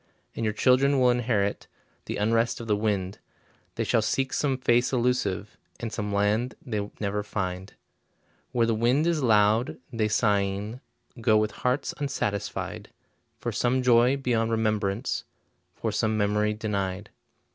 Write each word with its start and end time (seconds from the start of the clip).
And 0.35 0.43
your 0.43 0.53
children 0.53 0.99
will 0.99 1.11
inherit 1.11 1.67
The 2.05 2.17
unrest 2.17 2.59
of 2.59 2.65
the 2.65 2.75
wind, 2.75 3.19
They 3.75 3.83
shall 3.83 4.01
seek 4.01 4.33
some 4.33 4.57
face 4.57 4.91
elusive, 4.91 5.55
And 5.79 5.93
some 5.93 6.11
land 6.11 6.55
they 6.59 6.89
never 6.99 7.21
find. 7.21 7.75
Where 8.51 8.65
the 8.65 8.73
wind 8.73 9.05
is 9.05 9.21
loud, 9.21 9.77
they 9.93 10.07
sighing 10.07 10.81
Go 11.21 11.37
with 11.37 11.51
hearts 11.51 11.93
unsatisfied, 11.99 12.89
For 13.37 13.51
some 13.51 13.83
joy 13.83 14.17
beyond 14.17 14.49
remembrance, 14.49 15.23
For 15.75 15.91
some 15.91 16.17
memory 16.17 16.55
denied. 16.55 17.11